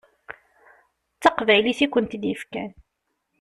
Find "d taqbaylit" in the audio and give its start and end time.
1.15-1.79